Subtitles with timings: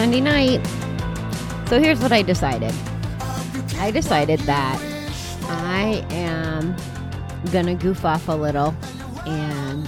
[0.00, 0.66] Sunday night.
[1.68, 2.72] So here's what I decided
[3.76, 4.80] I decided that
[5.42, 6.74] I am
[7.52, 8.74] gonna goof off a little
[9.26, 9.86] and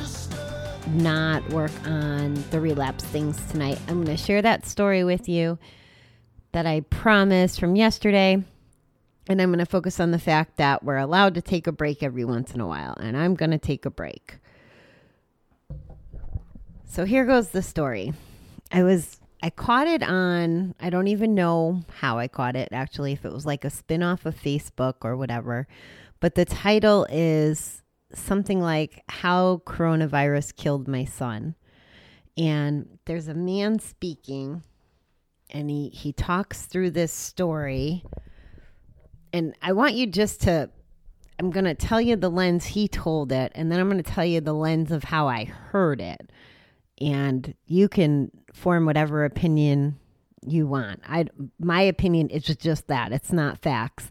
[1.02, 3.78] not work on the relapse things tonight.
[3.88, 5.58] I'm gonna share that story with you
[6.52, 8.44] that I promised from yesterday.
[9.30, 12.02] And I'm going to focus on the fact that we're allowed to take a break
[12.02, 12.94] every once in a while.
[13.00, 14.36] And I'm going to take a break.
[16.84, 18.12] So here goes the story.
[18.72, 23.12] I was I caught it on I don't even know how I caught it actually
[23.12, 25.66] if it was like a spin-off of Facebook or whatever.
[26.20, 27.82] But the title is
[28.14, 31.56] something like how coronavirus killed my son.
[32.36, 34.62] And there's a man speaking
[35.50, 38.04] and he he talks through this story
[39.32, 40.70] and I want you just to
[41.38, 44.10] I'm going to tell you the lens he told it and then I'm going to
[44.10, 46.30] tell you the lens of how I heard it
[47.02, 49.98] and you can form whatever opinion
[50.46, 51.00] you want.
[51.06, 51.26] I
[51.58, 53.12] my opinion is just that.
[53.12, 54.10] It's not facts.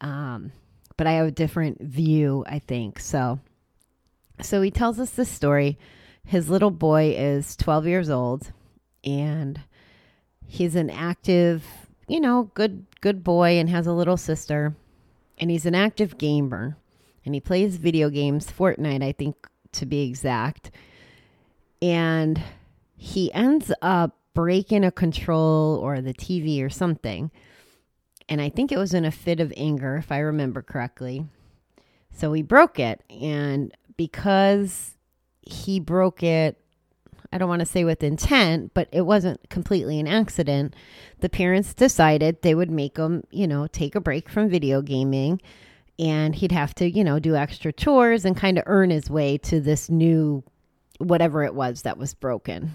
[0.00, 0.52] Um,
[0.96, 3.00] but I have a different view, I think.
[3.00, 3.40] So
[4.40, 5.78] so he tells us this story.
[6.24, 8.52] His little boy is 12 years old
[9.02, 9.60] and
[10.46, 11.64] he's an active,
[12.06, 14.76] you know, good good boy and has a little sister
[15.38, 16.76] and he's an active gamer
[17.24, 20.70] and he plays video games, Fortnite I think to be exact
[21.82, 22.40] and
[22.96, 27.30] he ends up breaking a control or the TV or something.
[28.28, 31.26] And I think it was in a fit of anger, if I remember correctly.
[32.12, 33.02] So he broke it.
[33.10, 34.96] And because
[35.42, 36.56] he broke it,
[37.32, 40.74] I don't want to say with intent, but it wasn't completely an accident.
[41.20, 45.40] The parents decided they would make him, you know, take a break from video gaming
[45.98, 49.36] and he'd have to, you know, do extra chores and kind of earn his way
[49.38, 50.44] to this new
[50.98, 52.70] whatever it was that was broken.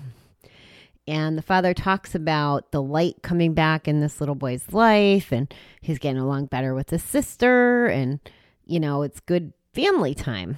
[1.08, 5.54] And the father talks about the light coming back in this little boy's life, and
[5.80, 8.20] he's getting along better with his sister, and,
[8.66, 10.58] you know, it's good family time.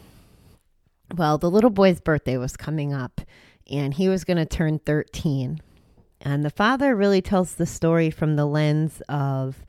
[1.15, 3.21] Well, the little boy's birthday was coming up,
[3.69, 5.59] and he was going to turn 13.
[6.21, 9.63] And the father really tells the story from the lens of,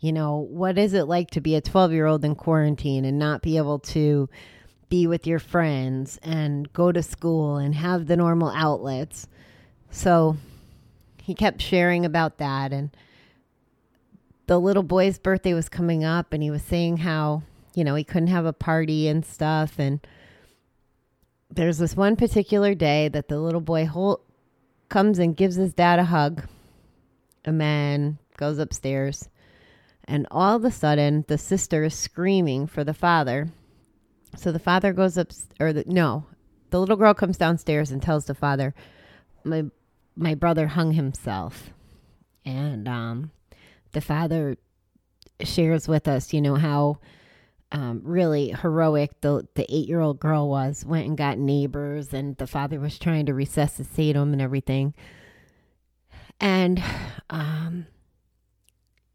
[0.00, 3.18] you know, what is it like to be a 12 year old in quarantine and
[3.18, 4.28] not be able to
[4.94, 9.26] be with your friends and go to school and have the normal outlets.
[9.90, 10.36] So
[11.20, 12.72] he kept sharing about that.
[12.72, 12.96] And
[14.46, 17.42] the little boy's birthday was coming up, and he was saying how,
[17.74, 19.80] you know, he couldn't have a party and stuff.
[19.80, 19.98] And
[21.50, 24.20] there's this one particular day that the little boy whole,
[24.88, 26.46] comes and gives his dad a hug.
[27.44, 29.28] and then goes upstairs.
[30.04, 33.48] And all of a sudden, the sister is screaming for the father
[34.36, 35.28] so the father goes up,
[35.60, 36.26] or the, no,
[36.70, 38.74] the little girl comes downstairs and tells the father,
[39.44, 39.64] "My
[40.16, 41.70] my brother hung himself,"
[42.44, 43.30] and um,
[43.92, 44.56] the father
[45.42, 46.98] shares with us, you know how
[47.72, 50.84] um, really heroic the the eight year old girl was.
[50.84, 54.94] Went and got neighbors, and the father was trying to resuscitate him and everything.
[56.40, 56.82] And,
[57.30, 57.86] um,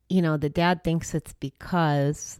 [0.09, 2.39] you know, the dad thinks it's because,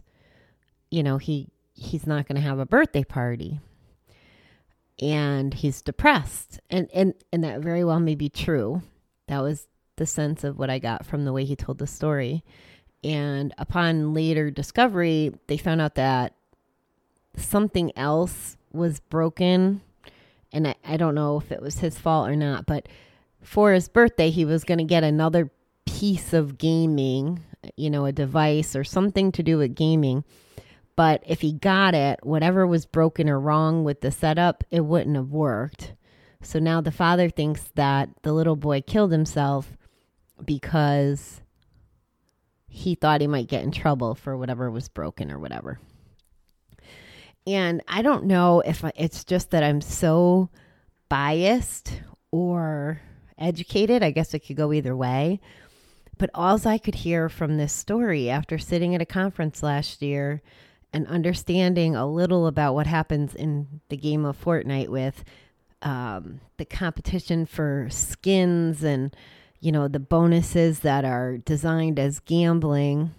[0.90, 1.48] you know, he
[1.80, 3.58] he's not going to have a birthday party.
[5.00, 6.60] And he's depressed.
[6.68, 8.82] And and and that very well may be true.
[9.28, 12.44] That was the sense of what i got from the way he told the story.
[13.02, 16.34] And upon later discovery they found out that
[17.36, 19.80] something else was broken.
[20.52, 22.86] And I, I don't know if it was his fault or not but
[23.40, 25.50] for his birthday he was going to get another
[25.86, 27.42] piece of gaming
[27.76, 30.24] you know a device or something to do with gaming
[30.96, 35.16] but if he got it, whatever was broken or wrong with the setup, it wouldn't
[35.16, 35.94] have worked.
[36.42, 39.76] So now the father thinks that the little boy killed himself
[40.44, 41.40] because
[42.68, 45.78] he thought he might get in trouble for whatever was broken or whatever.
[47.46, 50.50] And I don't know if it's just that I'm so
[51.08, 52.00] biased
[52.30, 53.00] or
[53.38, 54.02] educated.
[54.02, 55.40] I guess it could go either way.
[56.16, 60.42] But all I could hear from this story after sitting at a conference last year
[60.92, 65.24] and understanding a little about what happens in the game of Fortnite with
[65.82, 69.14] um, the competition for skins and
[69.60, 73.14] you know the bonuses that are designed as gambling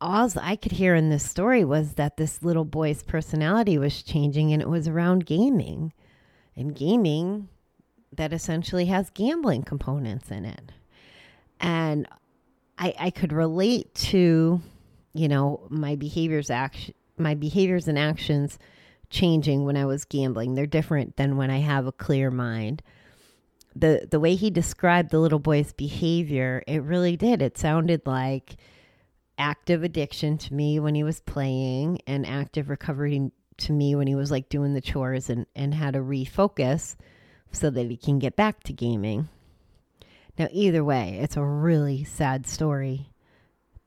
[0.00, 4.52] all I could hear in this story was that this little boy's personality was changing
[4.52, 5.92] and it was around gaming.
[6.56, 7.48] and gaming
[8.12, 10.72] that essentially has gambling components in it.
[11.60, 12.08] And
[12.78, 14.60] I, I could relate to,
[15.14, 18.58] you know, my behaviors action my behaviors and actions
[19.10, 20.54] changing when I was gambling.
[20.54, 22.82] They're different than when I have a clear mind.
[23.74, 27.42] The the way he described the little boy's behavior, it really did.
[27.42, 28.56] It sounded like
[29.38, 34.14] active addiction to me when he was playing and active recovery to me when he
[34.14, 36.96] was like doing the chores and, and how to refocus
[37.52, 39.28] so that he can get back to gaming.
[40.38, 43.10] Now, either way, it's a really sad story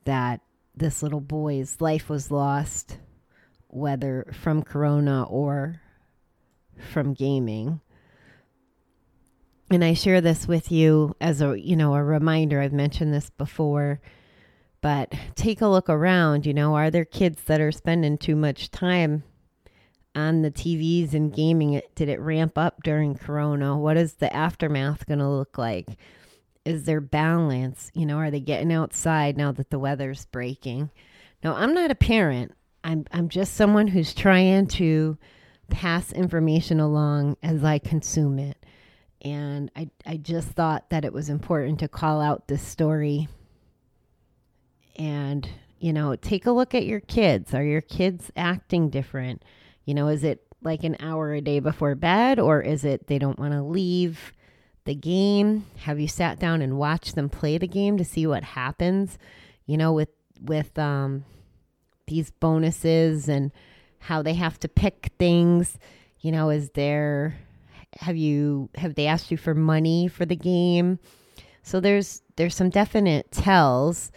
[0.04, 0.40] that
[0.74, 2.98] this little boy's life was lost,
[3.68, 5.80] whether from corona or
[6.78, 7.80] from gaming.
[9.70, 12.60] And I share this with you as a, you know, a reminder.
[12.60, 14.00] I've mentioned this before,
[14.80, 18.70] but take a look around, you know, are there kids that are spending too much
[18.70, 19.24] time
[20.14, 21.80] on the TVs and gaming?
[21.94, 23.78] Did it ramp up during corona?
[23.78, 25.88] What is the aftermath going to look like?
[26.64, 27.90] Is there balance?
[27.94, 30.90] You know, are they getting outside now that the weather's breaking?
[31.42, 32.52] Now, I'm not a parent.
[32.84, 35.16] I'm I'm just someone who's trying to
[35.70, 38.56] pass information along as I consume it.
[39.22, 43.28] And I I just thought that it was important to call out this story
[44.96, 45.48] and
[45.78, 47.52] you know, take a look at your kids.
[47.54, 49.44] Are your kids acting different?
[49.84, 53.18] You know, is it like an hour a day before bed or is it they
[53.18, 54.32] don't want to leave?
[54.84, 55.66] The game?
[55.78, 59.18] Have you sat down and watched them play the game to see what happens?
[59.66, 61.24] You know, with with um,
[62.06, 63.52] these bonuses and
[63.98, 65.78] how they have to pick things.
[66.20, 67.36] You know, is there
[68.00, 70.98] have you have they asked you for money for the game?
[71.62, 74.10] So there's there's some definite tells,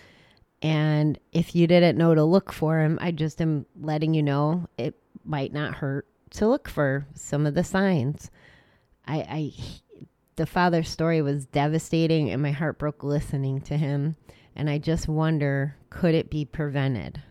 [0.62, 4.68] and if you didn't know to look for them, I just am letting you know
[4.78, 8.30] it might not hurt to look for some of the signs.
[9.08, 9.54] I, I
[10.36, 14.16] the father's story was devastating and my heart broke listening to him.
[14.56, 17.22] And i just wonder could it be prevented?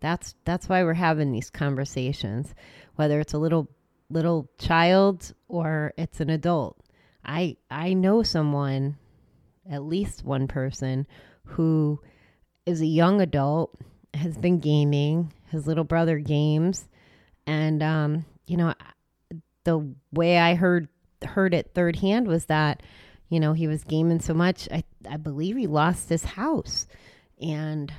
[0.00, 2.54] That's that's why we're having these conversations
[2.96, 3.68] whether it's a little
[4.10, 6.78] little child or it's an adult.
[7.24, 8.96] I i know someone
[9.70, 11.06] at least one person
[11.44, 12.00] who
[12.66, 13.76] is a young adult
[14.14, 16.88] has been gaming his little brother games.
[17.46, 18.74] And um you know
[19.64, 20.88] the way i heard
[21.24, 22.82] heard it third hand was that,
[23.28, 24.68] you know, he was gaming so much.
[24.70, 26.86] I, I believe he lost his house
[27.40, 27.92] and,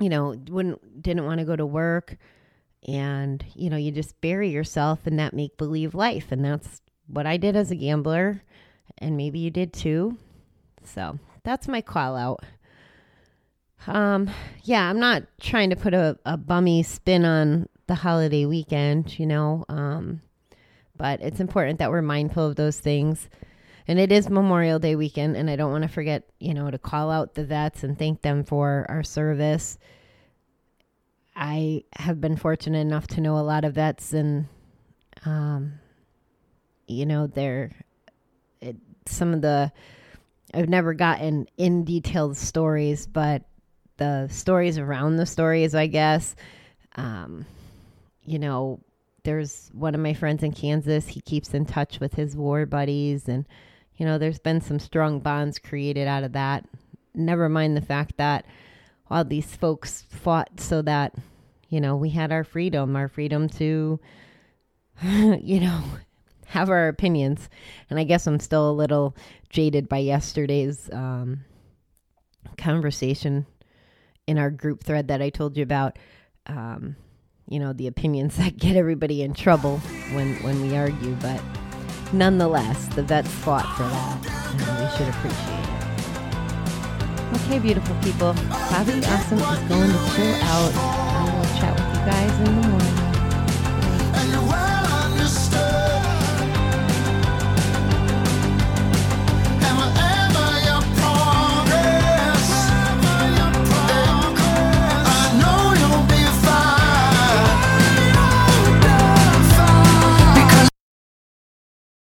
[0.00, 2.16] you know, wouldn't, didn't want to go to work.
[2.86, 6.32] And, you know, you just bury yourself in that make believe life.
[6.32, 8.42] And that's what I did as a gambler.
[8.98, 10.18] And maybe you did too.
[10.84, 12.44] So that's my call out.
[13.86, 14.30] Um,
[14.62, 19.26] yeah, I'm not trying to put a, a bummy spin on the holiday weekend, you
[19.26, 19.64] know.
[19.68, 20.22] Um,
[20.96, 23.28] but it's important that we're mindful of those things.
[23.86, 26.78] And it is Memorial Day weekend, and I don't want to forget, you know, to
[26.78, 29.78] call out the vets and thank them for our service.
[31.36, 34.46] I have been fortunate enough to know a lot of vets, and,
[35.26, 35.80] um,
[36.86, 37.72] you know, they're
[38.60, 39.70] it, some of the,
[40.54, 43.42] I've never gotten in detailed stories, but
[43.96, 46.34] the stories around the stories, I guess,
[46.96, 47.44] um,
[48.24, 48.80] you know,
[49.24, 51.08] there's one of my friends in Kansas.
[51.08, 53.44] He keeps in touch with his war buddies, and
[53.96, 56.64] you know, there's been some strong bonds created out of that.
[57.14, 58.44] Never mind the fact that
[59.10, 61.14] all these folks fought so that
[61.68, 63.98] you know we had our freedom, our freedom to,
[65.02, 65.82] you know,
[66.46, 67.48] have our opinions.
[67.90, 69.16] And I guess I'm still a little
[69.48, 71.44] jaded by yesterday's um,
[72.58, 73.46] conversation
[74.26, 75.98] in our group thread that I told you about.
[76.46, 76.96] Um,
[77.48, 79.78] you know, the opinions that get everybody in trouble
[80.12, 81.14] when, when we argue.
[81.16, 81.40] But
[82.12, 85.74] nonetheless, the vets fought for that, and we should appreciate it.
[87.34, 88.32] Okay, beautiful people.
[88.32, 90.72] Bobbie Awesome is going to chill out.
[90.74, 92.83] I will chat with you guys in the morning.